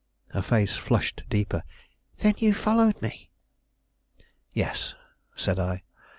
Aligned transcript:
Her 0.29 0.41
face 0.41 0.75
flushed 0.75 1.25
deeper. 1.29 1.61
"Then 2.17 2.33
you 2.39 2.55
followed 2.55 2.99
me?" 3.03 3.29
"Yes," 4.51 4.95
said 5.35 5.59
I. 5.59 5.83